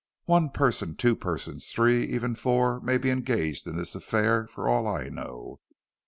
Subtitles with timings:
[0.25, 4.87] One person, two persons, three, even four may be engaged in this affair for all
[4.87, 5.59] I know.